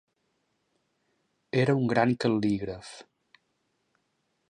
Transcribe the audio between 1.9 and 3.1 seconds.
gran cal·lígraf.